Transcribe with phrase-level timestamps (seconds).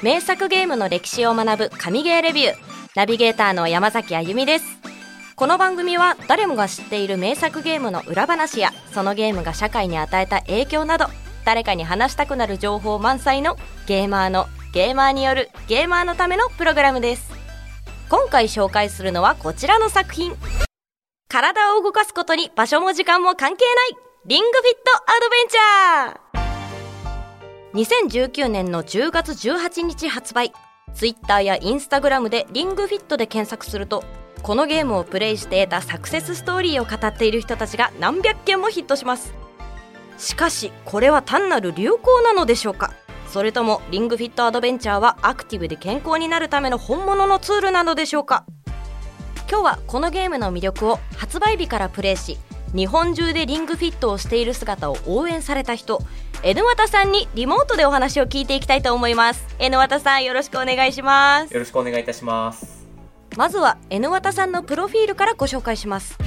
[0.00, 2.54] 名作ゲームの歴史を学ぶ神ゲーレビュー。
[2.94, 4.64] ナビゲーターの山崎あゆみです。
[5.34, 11.06] この番組は誰もが知っている名作ゲームの裏話やそのゲームが社会に与えた影響など
[11.44, 13.56] 誰かに話したくなる情報満載の
[13.86, 17.32] ゲーマーのゲーマーによるゲーマーのためのプログラムです。
[18.08, 20.36] 今回紹介するのはこちらの作品。
[21.28, 26.27] 体を動かすことに場所も時間も関係ないリングフィットアドベンチャー。
[27.74, 30.52] 2019年の10月18日発売
[30.94, 34.04] Twitter や Instagram でリングフィットで検索すると
[34.42, 39.34] このゲームをプレイして得たサクセスストーリーを語っている人たちが何百件もヒットします。
[40.16, 42.92] しかしこれは単なる流行なのでしょうか？
[43.28, 48.46] それともリングフィットアドベンチャーはアクティブで健康になるための本物のツールなのでしょうか？
[49.50, 52.38] 今日はこのゲームの魅力を発売日からプレイし
[52.74, 56.02] 日本中でリングフィットをしている姿を応援された人。
[56.42, 59.44] N 和田さんにリモートでお話を聞いていきたいと思います。
[59.58, 61.52] N 和田さんよろしくお願いします。
[61.52, 62.86] よろしくお願いいたします。
[63.36, 66.18] まずは N 和田さんのプロフィールからご紹介します。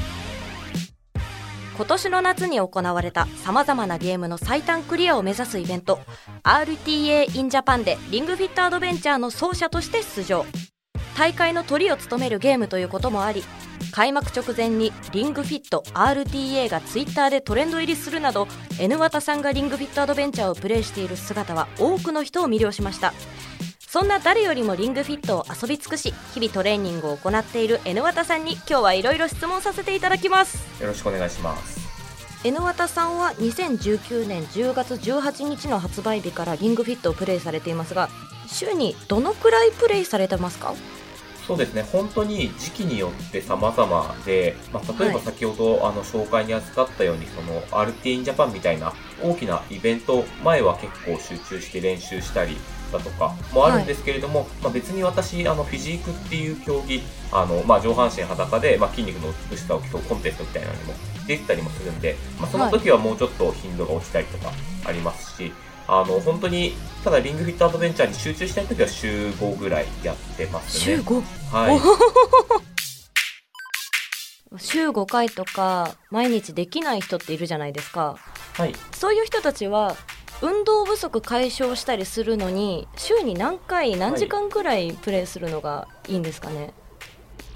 [1.77, 5.99] 今年の夏に行われたさまざまなゲームの最短クリアを目指すイベント。
[6.43, 10.45] RTA in Japan でリングフィットアドベンチャーの奏者として出場
[11.17, 13.43] 大会のトリを務めるゲームということもあり
[13.91, 18.47] 開幕直前にリングフィット RTA がツイッターでトレンド入りするなど
[18.79, 23.13] N 綿さんがリングフィットアドベンチャーをプレイしている姿は多くの人を魅了しました。
[23.79, 30.81] そんな誰よりもリングフィットを遊び尽くし日々トレーニングを行っている N 綿さんに今日はいろいろ質問させていただきます。
[30.81, 31.81] よろしくお願いします。
[32.45, 38.09] N 綿さんは2019年10月18日の発売日からリングフィットをプレイされていますが
[38.47, 40.73] 週にどのくらいプレイされてますか？
[41.47, 52.57] そうですね、本当に時期によって様々で、まあ、例えば先ほど、あの紹介に預かったように、その RT in Japan みたいな大きなイベント前は結構集中して練習したり
[52.91, 60.93] だとかもあるんですけれども、はい、まあ、別に私、あのフィジークっていう競技、あのまあ、上半身裸で、まあ、筋肉の美しさを競うコンテストみたいなのにも
[61.27, 64.51] 出てたりもするんで、まあ、その時はもうちょっと頻度が落ちたりとか
[64.85, 65.51] ありますし、
[65.93, 70.95] あの、本当に、ただリングフィットアドベンチャーに集中したい時は週5ぐらいやってますね。
[70.95, 71.21] 週 5?
[71.51, 71.79] はい。
[74.57, 78.17] 週5回とか毎日できない人っているじゃないですか。
[78.53, 78.73] はい。
[78.93, 79.97] そういう人たちは
[80.41, 86.73] 運動不足解消したりするのに週に何回何時間くらいプレイするのがいいんですかね、はい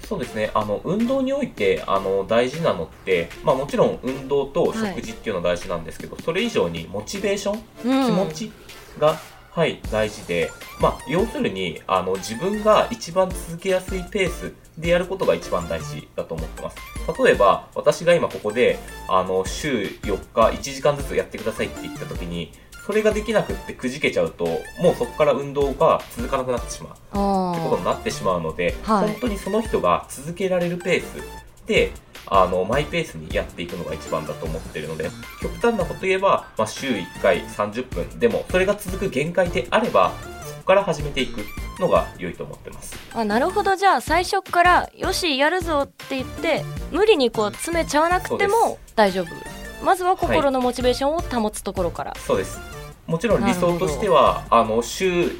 [0.08, 0.52] そうですね。
[0.54, 8.52] あの、運動において、あの、大事なのって、まあもちろん運動と食事っていうのは大事なんですけど、はい、それ以上にモチベーション、うん、気持ち
[9.00, 9.18] が、
[9.50, 10.50] はい、大事で、
[10.80, 16.76] まあ、要するに、あの、自分が一番続けやすいペースでやることが一番大事だと思ってます。
[17.24, 18.78] 例えば、私が今ここで、
[19.08, 22.52] あの、週4日1時間ずつやってくださいって言った時に、
[22.86, 24.44] それができなくってくじけちゃうと
[24.80, 26.92] もうそこから運動が続かなくなってしまう。
[26.92, 31.92] ってことになってしまうので、はい、本当にその人が続けられるペースで
[32.26, 35.10] あのマイペースにやっていくのが一番だと思ってるので
[35.40, 40.12] 極端なこと言えば、まあ、週1回30分でもそれが続く限界であれば
[40.44, 41.40] そこから始めていく
[41.80, 42.96] のが良いと思ってます。
[43.14, 43.76] あなるほど。
[43.76, 52.58] じゃあ最初からよしやるぞって言って無理にこう詰めちゃわなくても大丈夫まずは心のモチベーションを保つところから、はい、そうです。
[53.06, 55.36] もちろん理想としてはあの週1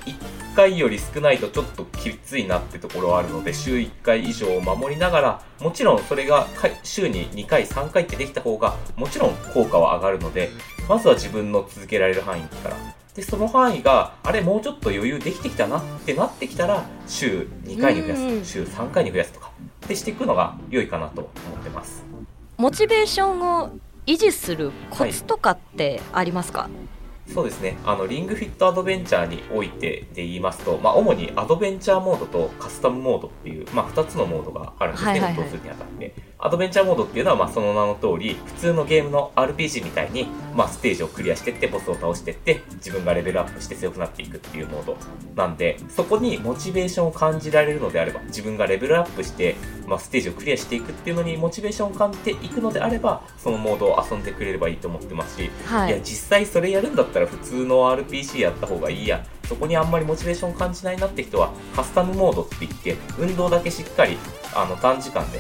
[0.55, 6.47] 回より少ないとちょっときついなってところはあるので週1回以上を守りながらもちろんそれが
[6.85, 10.51] 週に2回3回ってできた方がもちろん効果は上がるので
[10.89, 12.77] まずは自分の続けられる範囲から。
[13.15, 19.51] でその範囲があれもうちょっと余裕できてきたなってなってきたら週2回に増やす週3回に増やすとか
[19.87, 22.05] ってしていくのが良いかなと思ってます。
[22.59, 23.71] モチベーションを
[24.07, 26.96] 維持するコツとかってありますか、はい
[27.33, 27.77] そうですね。
[27.85, 36.15] あの、リングフィットアドベンチャーにおいてで言いますと、まあ、主にアドベンチャーモードとカスタムモードっていう、まあ、2つのモードがあるんですね、運動するにあたって。
[36.39, 44.99] アドベンチャーモードっていうのは、まあ、その名の通り、普通のゲームの RPG みたいに、まあ、ステージをクリアしてって、ボスを倒してって、自分がレベルアップして強くなっていくっていうモード
[45.35, 49.57] なんで、そこにモチベーションを感じられるのであれば、自分がレベルアップして、
[49.87, 59.25] まあ、ステージをクリアしていくっていうのにモチベーションを感じていくのであれば、そのモードを遊んでくれればいいと思ってますし、はい、いや、実際それやるんだったら普通の RPG やった方がいいや。
[59.49, 64.19] そこにあんまりモチベーション感じないなって人は、カスタムモードって言って、運動だけしっかり、
[64.55, 65.39] あの、短時間で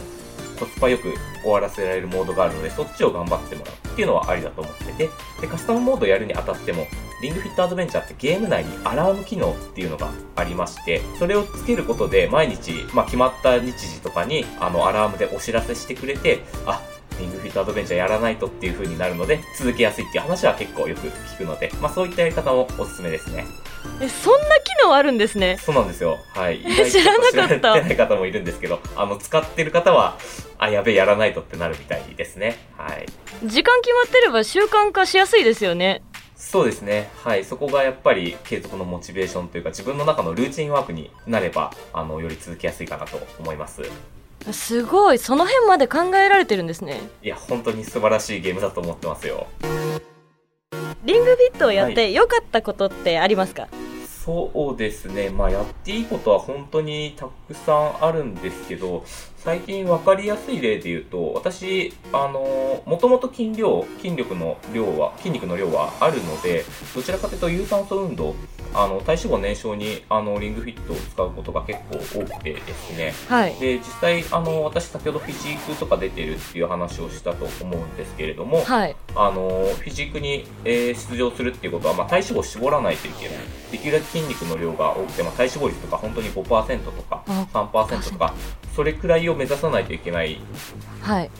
[0.58, 6.86] コスパよく終わらせられるモードがあるので、そっちを頑張ってもらうっていうのはありだと思ってて、で、カスタムモードやるにあたっても、
[7.22, 16.82] リングフィットアドベンチャーってゲーム内にアラーム機能っていうのがありまして、それをつけることで毎日、まあ、決まった日時とかに、あの、アラームでお知らせしてくれて、あ、
[17.18, 23.44] リングフィットアドベンチャーやらないとっていう風になるので、続けやすいっていう話は結構よく聞くので、まあそういったやり方もおすすめですね。
[24.00, 26.18] えそんな機能あるんですねそうなんですよ。
[26.34, 26.60] はい。
[26.90, 30.18] 知らなかった知らない方もいるんですけど、あの、使ってる方は、
[30.58, 32.58] あ、やべえ、やらないとってなるみたいですね。
[32.76, 33.06] はい。
[33.44, 36.02] 時間決まってれば習慣化しやすいですよね
[36.36, 37.10] そうですね。
[37.24, 37.44] はい。
[37.44, 43.82] そこがやっぱり継続のモチベーションというか、自分の中のルーチンワークになれば、あの、より続きやすいかなと思います。
[44.52, 49.46] すごいその辺まで考えられてるんですねいや、本当に素晴らしいゲームだと思ってますよ。
[51.04, 53.68] リングフィットをやって良かったことってありますか、
[54.26, 55.30] そうですね。
[55.30, 59.04] まあ、やっていいことは本当にたくさんあるんですけど、
[59.36, 68.34] 最近分かりやすい例で言うと、私、あの、もともと筋量、筋力の量は、筋肉の量はあるので、どちらかというと有酸素運動、
[68.76, 73.14] あの、体脂肪燃焼に、あの、リングフィットを使うことが結構多くてですね。
[73.28, 73.54] はい。
[73.54, 78.94] で、実際、あの、私先ほどフィジークとか出てるっていう話をしたと思うんですけれども、はい。
[79.14, 79.48] あの
[79.80, 83.36] フィジークに、えー出場するっていうことは、まあ、体脂肪を絞らないといけない。
[83.70, 88.34] できるだけ筋肉の量が多くて、まあ、体脂肪率とか本当に5%とかあ3%とか
[88.74, 90.38] それくらいを目指さないといけない
[91.00, 91.30] はい。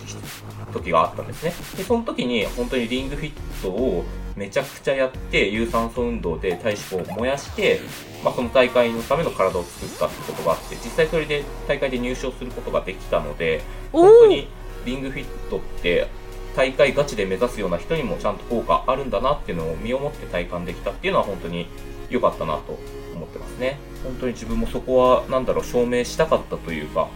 [0.73, 1.53] 時があったんですね。
[1.77, 4.05] でその時に本当にリングフィットを
[4.37, 7.81] めちゃくちゃやって有酸素運動で体脂肪を燃やして、
[8.23, 13.62] まあ、その大会のための体を作ったってことがあって実際それで大会で入賞することができたので
[13.93, 14.49] 本当に
[14.85, 16.09] リングフィットって
[16.55, 21.67] 大会ガチで目指すような人にもちゃんと効果あるんだなっていうのを身をもって体感できたっていうのは本当に
[22.11, 22.79] 良かったなと
[23.15, 23.79] 思ってますね。
[24.05, 27.09] 本当に自分もそこはなんだろう証明したかったというか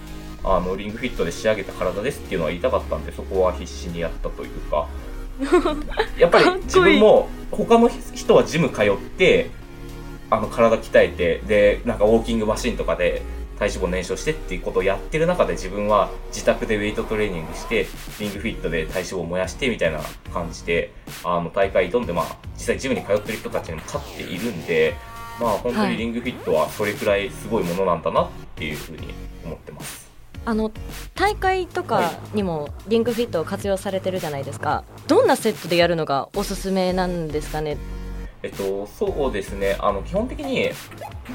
[0.43, 4.89] あのリングフィットで仕上げた体ですっていうのは言いたかったんでそこは必死にやったというか
[6.19, 9.51] やっぱり自分も他の人はジム通って
[10.31, 13.23] あの体鍛えてでなんかウォーキングマシンとかで
[13.59, 17.87] 体脂肪燃焼してっていうことをやってる中で自分は自宅でウェイトトレーニングして
[18.19, 20.01] リングフィットで体脂肪を燃やしてみたいな
[20.33, 20.93] 感じで
[21.25, 24.95] あの大会挑んでまあ実際ジムに通ってる人たちにも勝っているんで
[25.39, 29.13] まあ本当はいにリングフィットはそれくらいすごいものなんだなっていうふうに
[29.45, 30.10] 思ってます。
[30.51, 30.73] あの
[31.15, 34.83] 大会とかにもリングフィットを活用されてるじゃないですか。
[35.07, 37.77] どんなセットでやるのがおすすめなんですかね？
[38.43, 39.77] えっと、そうですね。
[39.79, 40.71] あの、基本的に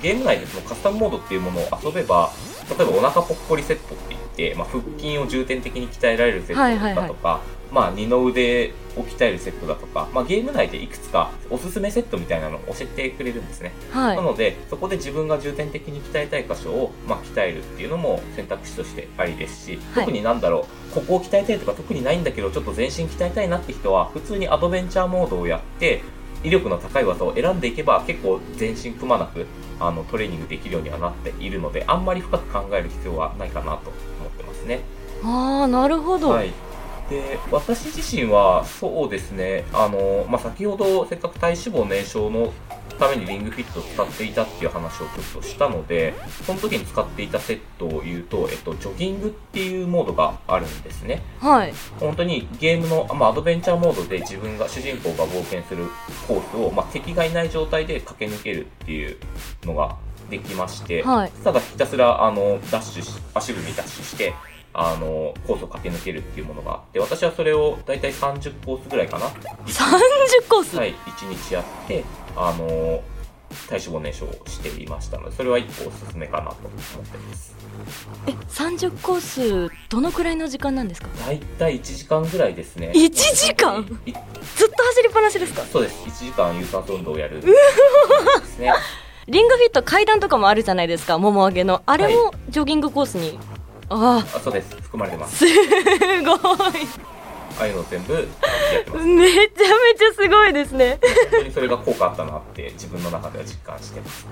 [0.02, 2.30] ゲーム内でそのカスタムモードっていうものを遊べば、
[2.78, 7.40] 例えばお腹ぽっこりセットって言って、まあ、腹筋を重点的に鍛えられるセットだとか、
[7.72, 13.74] まあ、二の腕を鍛えるセットだとか、まあ、ゲーム内でいくつかおすすめセットみたいなのを教えてくれるんですね。
[13.92, 26.02] はいなので、そこで自分が重点的に鍛えたい箇所を、まあ、鍛えるっていうのも選択肢としてありですし、はい特になんだろう、ここを鍛えたいとか特にないんだけど、ちょっと全身鍛えたいなって人は、普通にアドベンチャーモードをやって、
[26.44, 29.48] 威力の高い技を選んでいけば、結構全身くまなく、
[29.80, 33.90] あの、トレーニングできるようにはなっているので、あんまり深く考える必要はないかなと
[34.20, 34.82] 思ってますね。
[35.24, 36.52] ああなるほど、はい。
[37.10, 42.52] で、私自身は、そうですね、あの、まあ、先ほど、せっかく体脂肪燃焼の
[42.98, 46.14] ためにリングフィットを使っていたっていう話をちょっとしたので、
[46.46, 51.22] その時に使っていたセットを言うと、えっと、ジョギングっていうモードがあるんですね。
[51.40, 55.88] はい本当にゲームの、まあ、アドベンチャーモードで自分が、主人公が冒険する
[56.28, 59.18] コースを、まあ、敵がいない状態で駆け抜けるっていう
[59.64, 59.98] のが
[60.30, 64.34] できまして、はいただひたすら、あの、ダッシュし、足踏みダッシュして、
[64.78, 69.28] あの、コースを駆け抜けるっていうものがあって、私はそれを大体30コースぐらいかな。
[69.28, 72.04] 30コース、はい、1日やって、
[72.36, 73.02] あの、
[73.70, 76.72] 体脂肪燃焼をしていましたので、それは1個おすすめかなと思っ
[77.06, 77.56] てます。
[78.28, 79.22] え30コー
[79.70, 81.08] スどのくらいの時間なんですか？
[81.26, 82.92] 大体1時間ぐらいですね。
[82.96, 83.82] 1時間？
[84.06, 85.62] いずっと走りっぱなしですか？
[85.64, 86.04] そうです。
[86.06, 87.40] 1時間有酸素運動をやる。
[87.42, 87.48] で
[88.46, 88.74] すね。
[89.28, 93.40] リングフィット階段とかもあるじゃないですかもも上げのあれもジョギングコースに、
[93.90, 94.76] ああ、そうです。
[94.82, 95.46] 含まれてまあす。
[95.46, 97.16] すごい
[97.58, 98.24] ああいうの全部やっ
[98.84, 99.06] てます。
[99.06, 101.00] めちゃめちゃすごいですね
[101.32, 104.28] 本当にそれが効果あったなって自分の中では実感してます。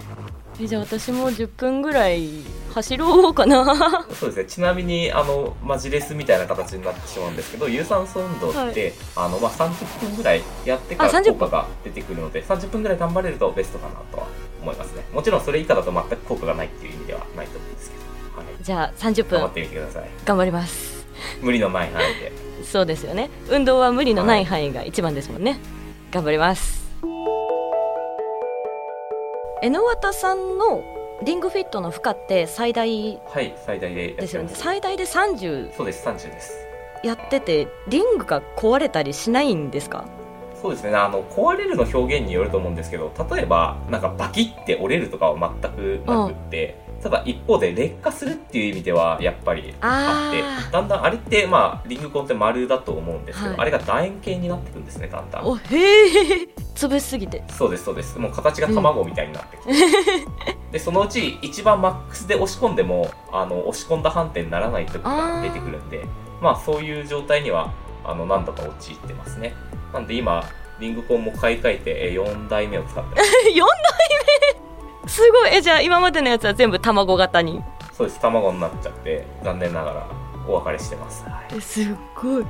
[0.62, 2.30] えじゃあ私も10分ぐらい
[2.74, 4.46] 走ろうかなそうですね。
[4.46, 14.28] ちなみに、あの、マジレスみたいな形になってしまうんですけど、有酸素運動って、あの、まあ、30分ぐらいやってかあ30ら効果が出てくるので、30分ぐらい頑張れるとベストかなとは
[14.62, 15.04] 思いますね。
[15.14, 18.04] もちろんそれ以下だと全く効果がないっていう意味ではないと思うんですけど、
[18.36, 18.46] はい。
[18.64, 20.10] じゃあ30分頑張ってみてください。
[20.26, 21.06] 頑張ります
[21.42, 22.32] 無理のない範囲で。
[22.64, 25.60] そうですよね運動は無理のない範囲が一番ですもんね、
[26.12, 26.84] 頑張ります
[29.62, 30.84] 榎綿さんの
[31.24, 34.44] リングフィットの負荷って最大はい、最大でやですよ。
[34.44, 36.54] ね最大で30そうです、30です。
[37.04, 40.06] やっててリングが壊れたりしないんですか？
[40.62, 40.96] そうですね。
[40.96, 53.60] あの、壊れるの表現によると思うんですけど、例えば、なんかバキって折れるとかは全くなくって、ただ一方で劣化するっていう意味ではやっぱりあってだんだんあれってまあリングコンって丸だと思うんですけど、はい。
[53.60, 57.44] あれが楕円形になってくんですねだんだんおへえ潰しすぎて。
[57.50, 58.18] そうですそうです。
[58.18, 59.76] もう形が卵みたいになってくる、
[60.72, 66.06] でそのうち一番マックスで押し込んでもあの押し込んだ判定にならない時が出てくるんで
[66.42, 67.74] まあそういう状態には
[68.06, 69.54] あの何度か陥ってますね。
[69.92, 70.44] なんで今
[70.80, 73.30] リングコンも買い替えてえー4代目を使ってます。
[73.54, 73.68] 4代
[74.58, 74.63] 目？
[75.08, 75.56] すごい。
[75.56, 77.62] えじゃあ今までのやつは全部卵型に？
[77.94, 78.20] そうです。
[78.20, 80.08] 卵になっちゃって残念ながら
[80.48, 82.46] お別れしてます、はいえすっごい。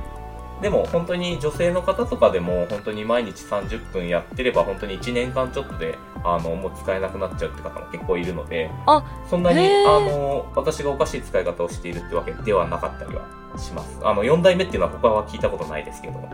[0.62, 13.26] でも本当に女性の方とかでも本当に毎日30分やってれば本当に1年間ちょっとであのもう使えなくなっちゃうって方も結構いるのであそんなにあの私がおかしい使い方をしているってわけではなかったりは
[13.58, 13.98] します。
[14.02, 16.28] あの4代目っていうのは他は聞いたことないですけども。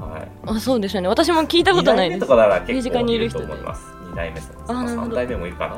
[0.00, 0.28] はい。
[0.46, 1.08] あそうですよね。
[1.08, 3.82] 私も聞いたことない2代目とです身近にいる人と思います
[4.14, 5.12] 2代目そうあなるほど。
[5.12, 5.68] 3代目もいるか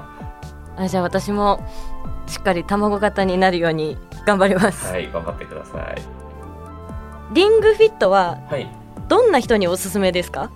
[0.77, 0.85] な？
[0.85, 1.67] あじゃあ私も
[2.27, 5.97] しっかり卵型になるように頑張ります、はい頑張ってください。
[7.33, 8.69] リングフィットははい。
[9.09, 10.51] どんな人におすすめですか？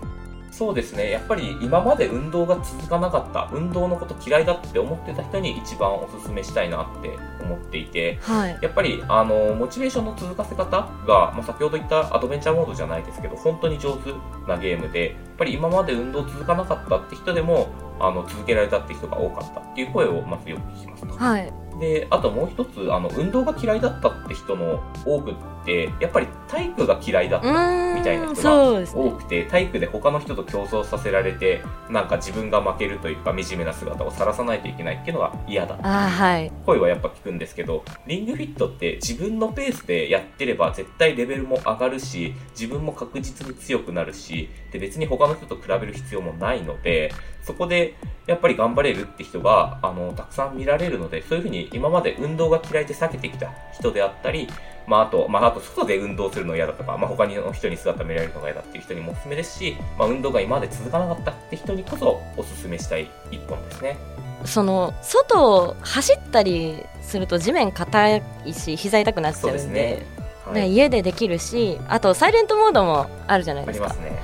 [0.50, 1.10] そうですね。
[1.10, 14.12] やっぱり今まで運動が続かなかった、運動のこと嫌いだって思ってた人に一番おすすめしたいなって思っていて、はいやっぱり、あの、モチベーションの続かせ方が、まあ、先ほど言ったアドベンチャーモードじゃないですけど、本当に上手
[14.48, 17.68] なゲームで、やっぱり今まで運動続かなかったって人でも、
[18.00, 21.14] あの、続けられたって人が多かったっていう声をまずよく聞きますと。
[21.14, 25.34] はいで、あともう一つ、あの、運動が嫌いだったって人の多くっ
[25.64, 35.78] て、やっぱり体育が嫌いだっうたみたいな人が多くて体育で他の人と競争させられてなんか自分が負けるというか惨めな姿を晒さないといけないっていうのが嫌だ。
[35.82, 36.52] あーはい。
[36.64, 47.96] 声はやっぱ聞くんですけどリングフィットって自分のペースでやってれば絶対レベルも上がるし自分も確実に強くなるしで別に他の人と比べる必要もないのでそこで
[48.30, 54.48] やっぱり頑張れるって人があのたくさん見られるのでそういうふうに今まで運動が嫌いで避けてきた人であったり
[54.86, 63.96] まあ、あと、まあ、あと、外で運動するの嫌だとか、まあ、他の人に姿見られるのが嫌だっていう人にもおすすめですし、まあ、運動が今まで続かなかったって人にこそおすすめしたい一本ですね。
[64.44, 68.22] その外を走ったりすると地面硬い
[68.52, 70.06] し膝痛くなっちゃそううんでね。
[70.44, 70.54] はい。
[70.62, 74.18] ね家でできるしあとサイレントモードもあるじゃないですかね。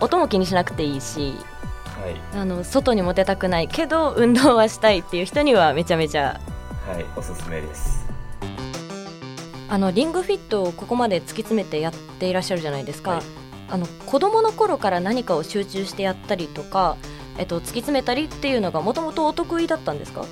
[0.00, 1.32] 音も気にしなくていいし
[2.02, 2.16] はい。
[2.34, 6.40] あの外にも出たくないけど運動はしたいっていう人にはめちゃめちゃ
[6.88, 8.04] はい、おすすめです。
[9.68, 13.22] あのリングフィットをここまで突き詰めてやっていらっしゃるじゃないですか、はい
[13.70, 16.98] あの子供の頃から何かを集中してやったりとか、
[17.38, 20.26] えっと、突き詰めたりっていうのがもともとお得意だったんですか？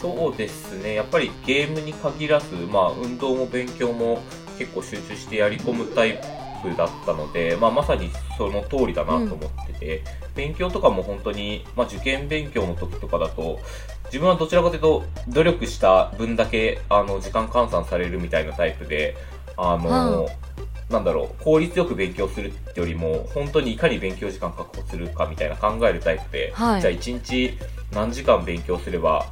[0.00, 0.94] そうですね。
[0.94, 4.22] やっぱりゲームに限らず、まあ、運動も勉強も
[4.56, 6.26] 結構集中してやり込むタイプ
[6.76, 10.02] だったので、まあ、まさにその通りだなと思ってて、
[10.34, 13.58] 勉強とかも本当に、まあ、受験勉強の時とかだと、
[14.06, 19.16] 自分はどちらかというと、努力した分だけ、あの、時間換算されるみたいなタイプで、
[19.56, 20.28] あの、
[20.90, 26.80] なんだろう、効率よく勉強するってよりも、本当にいかに勉強時間確保するかみたいな考えるタイプで、はい。
[26.80, 27.56] じゃあ一日
[27.92, 29.26] 何時間勉強すれば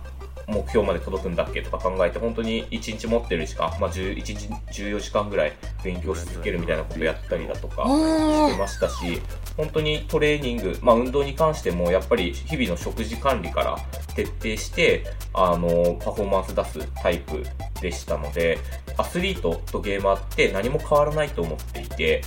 [0.48, 4.48] 目標まで届くんだっけとか考えて、本当に1日持ってる時間、まあ、1日
[4.82, 5.52] 14時間ぐらい
[5.84, 9.20] 勉強し続けるみたいなことやったりだとかしてましたし、
[9.56, 13.76] 本当にトレーニング、まあ、運動に関してもやっぱり日々の食事管理から
[14.14, 17.44] 徹底して、あの、パフォーマンス出すタイプ
[17.82, 18.58] でしたので、
[18.96, 22.22] アスリートとゲーマーって何も変わらないと思っていて、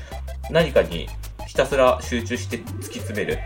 [0.51, 1.07] 何かに
[1.47, 3.39] ひたすら集中して突き詰める。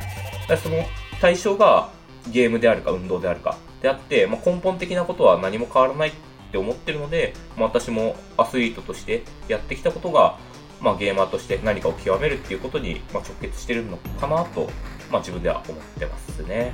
[0.48, 0.84] だその
[1.22, 1.90] 対象が
[2.32, 6.14] ゲームであるか運動であるかであって、まあ、根本的なことは何も変わらないっ
[6.52, 10.40] て思ってるので、まあ、私もアスリートとしてやってきたことが、
[10.82, 14.72] まあ、ゲーマーとして何かを極めるっていうことに、まあ、直結してるのかなと、
[15.12, 16.74] まあ、自分では思ってますね。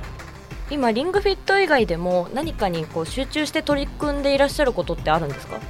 [0.70, 5.60] 今リングフィット以外でも何かにこう集中して取り組んでいらっしゃることってあるんですか？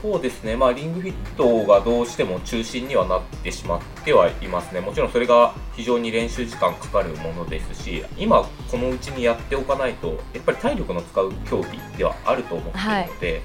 [0.00, 4.80] そうですね、まあ、リングフィットがどうしても中心にはなってしまってはいますね。
[4.80, 13.42] もちろんそれが非常に練習時間かかるものですし、今このうちにやっておかないと、やっぱり体力の使う競技ではあると思っているので、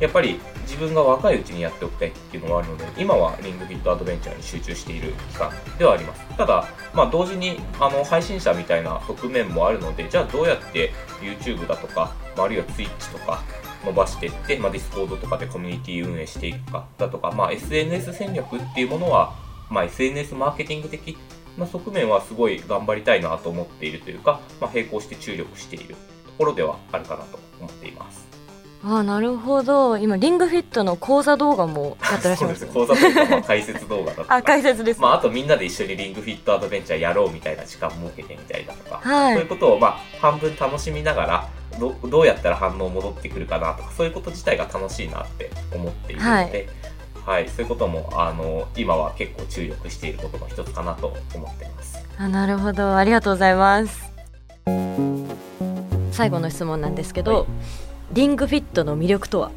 [0.00, 6.24] やっぱり自分が若いうちにやっておきたいっていうのがあるので、今はリングフィットアドベンチャーに集中している期間ではあります。
[6.36, 13.42] ただ、まあ、同時にあの配信者みたいな側面もあるので、じゃあどうやって YouTube だとか、まああるいは Twitch とか、
[13.84, 19.34] 伸ばしていって、まあ、Discord とかでコミュニティ運営していくかだとか、まあ、SNS 戦略っていうものは、
[19.70, 21.16] まあ、SNS マーケティング的
[21.58, 25.96] な側面はすごい頑張りたいなと思っているというか、まあ、並行して注力していると
[26.38, 28.24] ころではあるかなと思っています。
[28.86, 29.96] ああなるほど。
[29.96, 34.34] 今リングフィットの講座動画もやってらっしゃいます そうです講座というか、まあ、解説動画だとか。
[34.36, 39.34] あ解説です、まあ、あとみんなで一緒にリングフィットアドベンチャーやろうみたいな時間設けてみたりだとか、はい。
[39.34, 46.66] そういうことを、まあ、半分楽しみながら、どどうやったら反応戻ってくるかなとかそういうこと自体が楽しいなって思っているので、はい、
[47.24, 51.98] はい、そういうこともあの今は結構注力していることの一つかなと思っています。
[52.16, 52.96] あなるほど。
[52.96, 54.12] ありがとうございます。
[56.12, 57.46] 最後の質問なんですけど、はい、
[58.12, 59.50] リングフィットの魅力とは？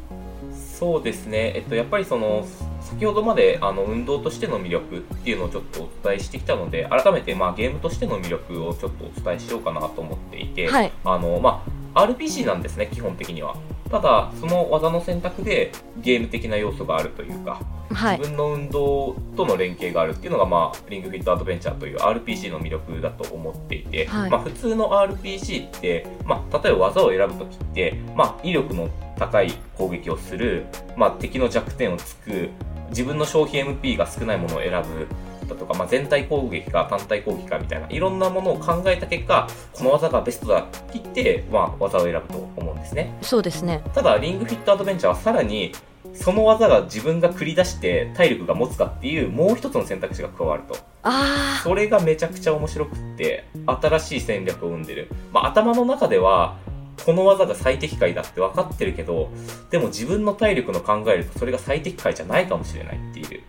[0.52, 2.46] そうですね、えっと、やっぱりその
[2.80, 11.70] 先ほどまであの運動としての魅力っていうのをちょっとお伝えしてきたので改めてまあゲームとしての魅力をちょっとお伝えしようかなと思っていて、はい、あのまあ、
[12.06, 13.56] RPG なんですね基本的には。
[13.90, 32.50] ただその技の選択でゲーム的な要素があるというか、はい、自分の運動との連携があるっていうのが、まあ、リングフィットアドベンチャーという RPG の魅力だと思っていて、はい、まあ、普通の RPG って、まあ、例えば技を選ぶ時って、まあ、威力の高い攻撃をする、まあ、敵の弱点をつく、
[32.90, 35.06] 自分の消費 MP が少ないものを選ぶ
[35.48, 43.16] だとか、まあ、全体攻撃か単体攻撃かみたいな、いろんなものを考えた結果、この技がベストだって言って、まあ、技を選ぶと思うんですね。
[43.22, 43.82] そうですね。
[43.94, 45.72] ただ、リングフィットアドベンチャーはさらに、
[46.14, 50.76] その技が自分が繰り出して体力が持つかっていうもう一つの選択肢が加わると。
[51.02, 55.10] あそれがめちゃくちゃ面白くって、新しい戦略を生んでる。
[55.32, 56.56] まあ、頭の中では、
[57.04, 59.30] この技が最適解だって分かってるけど、
[59.70, 63.42] でも自分の体力の考えるとそれが最適解じゃないかもしれないっていう。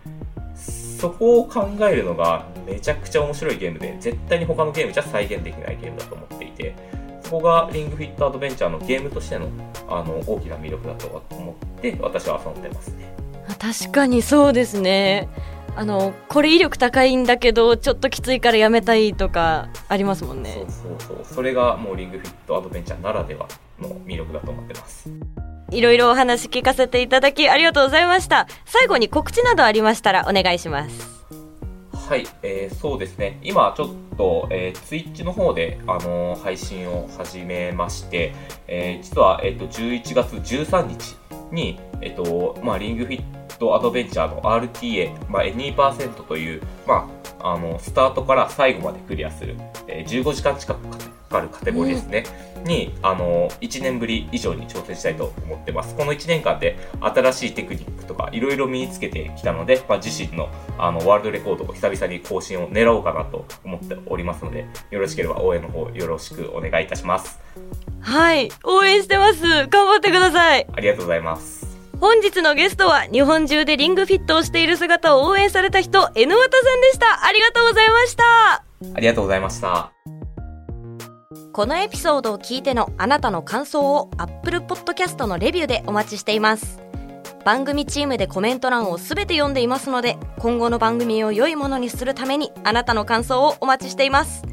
[0.99, 6.75] そこを考えるのがめちゃくちゃ面白いゲームで、絶対に他のゲームじゃ再現できないゲームだと思っていて、
[7.23, 9.47] そこがリングフィットアドベンチャーのゲームとしての
[9.87, 13.13] あの大きな魅力だと思って私は遊んでますね。
[13.57, 15.29] 確かにそうですね。
[15.75, 23.47] あのこれ威力高いんだけどちょっときついからやめたいとかありますもんねそうそうそうそれがもうリングフィットアドベンチャーならでは
[23.79, 25.09] の魅力だと思ってます
[25.71, 28.47] いろいろお話聞かせていただきありがとうございました。
[28.65, 31.19] 最後に告知などありましたらお願いします。
[32.09, 33.39] はい、えー、そうですね。
[33.43, 38.33] 今ちょっと、えー、ツイッチの方で、あのー、配信を始めまして、
[38.67, 41.15] えー、実は、えーと、11月13日
[41.51, 49.55] に、えーとまあ、リングフィットトアドベンチャーの RTA、まあ、2%という、まあ、あの、スタートから最後までクリアする、
[49.87, 50.97] えー、15時間近くか
[51.29, 52.23] かるカテゴリーですね、
[52.57, 55.95] うん、に、あの、1年ぶり以上に挑戦したいと思ってます。
[55.95, 67.39] この1年間で新しいテクニックとかいろいろ身につけてきたので、まあ、自身のあのワールドレコードを久々に更新を狙おうかなと思っておりますので、よろしければ応援の方よろしくお願いいたします。
[68.01, 69.41] はい、応援してます。
[69.67, 70.67] 頑張ってください。
[70.71, 71.58] ありがとうございます。
[71.99, 77.25] 本日のゲストは日本中でリングフィットをしている姿を応援された人 N わたさんでした。
[77.25, 78.23] ありがとうございました。
[78.93, 79.91] ありがとうございました。
[81.51, 86.79] このエピソードを聞いてのあなたの感想を Apple Podcast のレビューでお待ちしています。
[87.43, 94.43] 番組チームでコメント欄をすべて読んでいますので今後の番組を良いものにするためにあなたの感想をお待ちしています。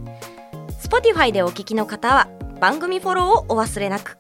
[0.83, 2.29] Spotify でお聞きの方は
[2.61, 4.19] 番組フォローをお忘れなく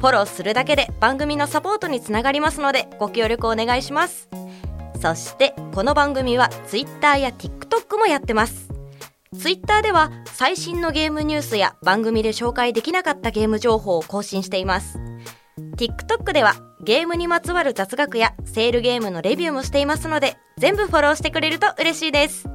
[0.00, 4.30] フォローするだけで番組のサポートにつながりますのでご協力お願いします。
[4.98, 8.70] そしてこの番組は Twitter や TikTok もやってます。
[9.38, 14.98] Twitter では最新のゲームニュースや番組で紹介できなかったゲーム情報を更新しています。
[15.76, 22.48] TikTok ではゲームにまつわる雑学やセールゲームのレビューもしていますので全部フォローしてくれると嬉しいです。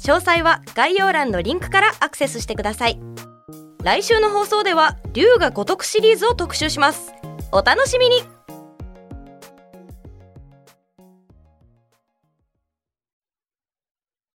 [0.00, 3.00] 詳細は概要欄のリンクからアクセスしてください。
[3.86, 7.12] 来週の放送では龍が如くシリーズを特集します。
[7.52, 8.35] お楽しみに。